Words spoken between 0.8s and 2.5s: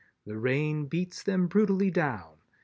beats them brutally down.